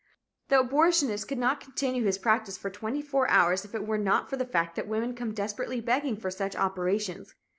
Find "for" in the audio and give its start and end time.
2.57-2.71, 4.31-4.35, 6.17-6.31